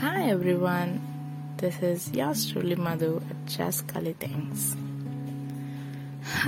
[0.00, 1.00] Hi everyone,
[1.58, 4.74] this is yours truly Madhu at Just Kali Things.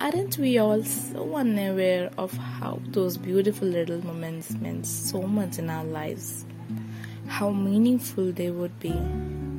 [0.00, 5.68] Aren't we all so unaware of how those beautiful little moments meant so much in
[5.68, 6.46] our lives?
[7.26, 8.96] How meaningful they would be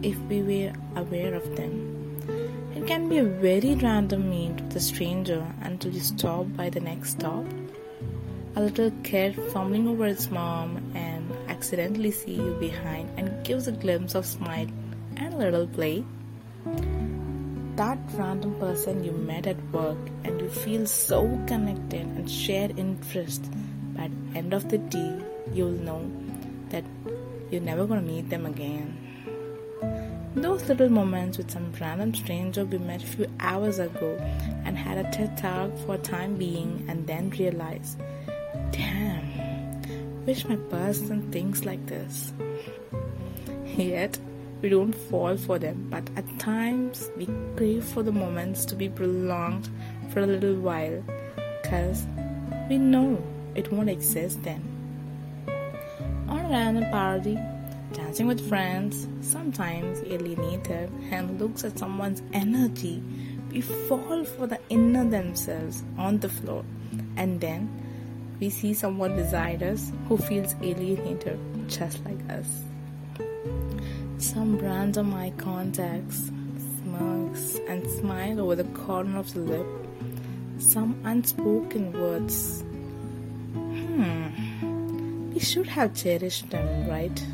[0.02, 1.76] if we were aware of them.
[2.76, 6.80] It can be a very random meet with a stranger until you stop by the
[6.80, 7.46] next stop.
[8.56, 11.13] A little kid fumbling over its mom and
[11.64, 14.68] accidentally see you behind and gives a glimpse of smile
[15.16, 16.04] and a little play.
[17.78, 23.50] That random person you met at work and you feel so connected and share interest,
[23.96, 25.22] but end of the day
[25.54, 26.02] you'll know
[26.68, 26.84] that
[27.50, 28.98] you're never gonna meet them again.
[30.36, 34.18] Those little moments with some random stranger we met a few hours ago
[34.66, 38.02] and had a TED talk for time being and then realized,
[38.72, 39.23] damn,
[40.26, 42.32] wish my person things like this.
[43.76, 44.18] Yet,
[44.62, 48.88] we don't fall for them, but at times we crave for the moments to be
[48.88, 49.70] prolonged
[50.10, 51.04] for a little while
[51.62, 52.06] because
[52.70, 53.22] we know
[53.56, 54.64] it won't exist then.
[56.30, 57.38] On a random party,
[57.92, 63.04] dancing with friends, sometimes alienated, and looks at someone's energy,
[63.52, 66.64] we fall for the inner themselves on the floor,
[67.18, 67.83] and then
[68.44, 72.50] we see someone beside us who feels alienated just like us.
[74.18, 76.30] Some random eye contacts,
[76.82, 79.66] smirks, and smile over the corner of the lip.
[80.58, 82.66] Some unspoken words.
[83.54, 87.26] Hmm, we should have cherished them, right?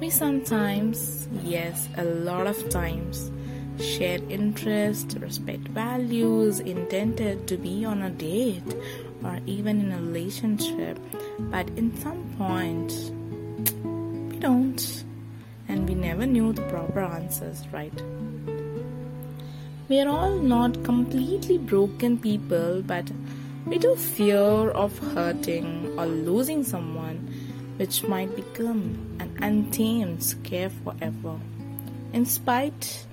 [0.00, 3.30] We sometimes, yes, a lot of times,
[3.78, 8.74] share interests, respect values, intended to be on a date
[9.24, 10.98] or even in a relationship,
[11.38, 12.92] but in some point,
[14.30, 15.04] we don't,
[15.68, 18.02] and we never knew the proper answers, right?
[19.88, 23.10] We are all not completely broken people, but
[23.66, 27.16] we do fear of hurting or losing someone
[27.78, 31.38] which might become an untamed scare forever.
[32.12, 33.06] In spite,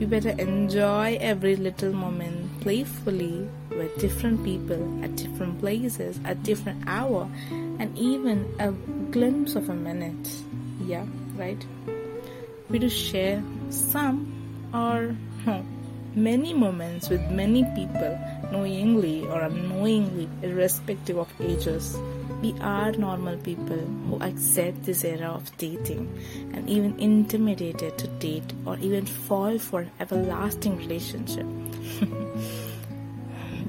[0.00, 6.82] we better enjoy every little moment playfully with different people at different places at different
[6.86, 8.72] hour and even a
[9.12, 10.28] glimpse of a minute.
[10.84, 11.04] Yeah,
[11.36, 11.62] right?
[12.70, 14.32] We do share some
[14.72, 15.14] or
[16.14, 18.18] many moments with many people
[18.50, 21.96] knowingly or unknowingly irrespective of ages
[22.40, 26.06] we are normal people who accept this era of dating
[26.54, 31.46] and even intimidated to date or even fall for an everlasting relationship.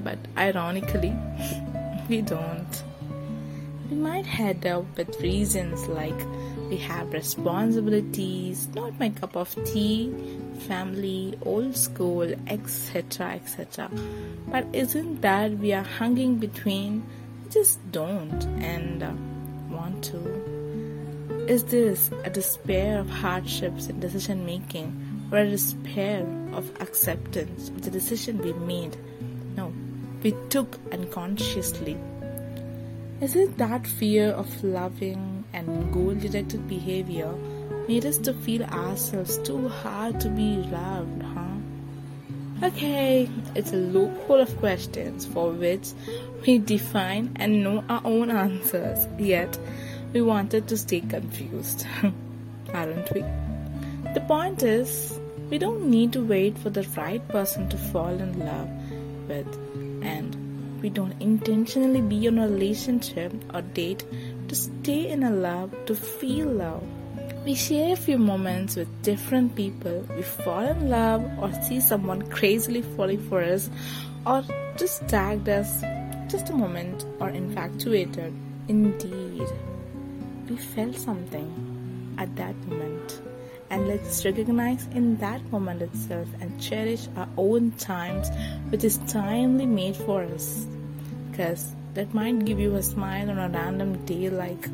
[0.04, 1.12] but ironically,
[2.08, 2.84] we don't.
[3.90, 6.20] We might head up with reasons like
[6.68, 10.14] we have responsibilities, not my cup of tea,
[10.68, 13.32] family, old school, etc.
[13.32, 13.90] etc.
[14.46, 17.02] But isn't that we are hanging between
[17.50, 19.12] just don't and uh,
[19.74, 21.46] want to?
[21.48, 27.82] Is this a despair of hardships in decision making or a despair of acceptance of
[27.82, 28.96] the decision we made?
[29.56, 29.72] No,
[30.22, 31.98] we took unconsciously.
[33.20, 37.32] Is it that fear of loving and goal directed behavior
[37.88, 41.22] made us to feel ourselves too hard to be loved?
[42.62, 45.92] Okay, it's a loophole of questions for which
[46.46, 49.58] we define and know our own answers, yet
[50.12, 51.86] we wanted to stay confused,
[52.74, 53.22] aren't we?
[54.12, 55.18] The point is,
[55.48, 58.68] we don't need to wait for the right person to fall in love
[59.26, 59.48] with,
[60.04, 64.04] and we don't intentionally be in a relationship or date
[64.48, 66.84] to stay in a love to feel love.
[67.42, 70.06] We share a few moments with different people.
[70.14, 73.70] We fall in love or see someone crazily falling for us
[74.26, 74.44] or
[74.76, 75.80] just tagged us
[76.30, 78.34] just a moment or infatuated.
[78.68, 79.48] Indeed,
[80.50, 83.22] we felt something at that moment.
[83.70, 88.28] And let's recognize in that moment itself and cherish our own times,
[88.68, 90.66] which is timely made for us.
[91.30, 94.68] Because that might give you a smile on a random day like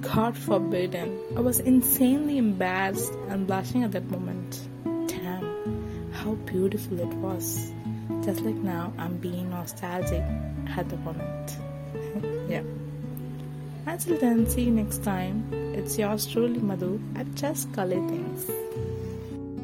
[0.00, 1.20] God forbidden.
[1.36, 4.60] I was insanely embarrassed and blushing at that moment.
[5.08, 7.72] Damn, how beautiful it was.
[8.24, 10.22] Just like now, I'm being nostalgic
[10.76, 11.56] at the moment.
[12.48, 12.62] yeah.
[13.86, 15.48] Until then, see you next time.
[15.74, 18.50] It's yours truly, Madhu, at Just Kali Things.